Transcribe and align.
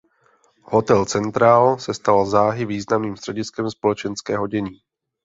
Hotel 0.71 1.03
Central 1.05 1.79
se 1.79 1.93
stal 1.93 2.25
záhy 2.25 2.65
významným 2.65 3.17
střediskem 3.17 3.69
společenského 3.69 4.47
dění. 4.47 4.79